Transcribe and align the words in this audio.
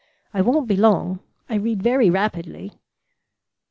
I 0.33 0.41
won't 0.41 0.67
be 0.67 0.75
long; 0.75 1.19
I 1.47 1.57
read 1.57 1.83
very 1.83 2.09
rapidly." 2.09 2.81